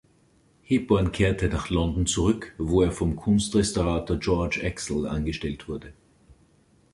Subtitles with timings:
[0.63, 5.93] Hebborn kehrte nach London zurück, wo er vom Kunstrestaurator George Aczel angestellt wurde.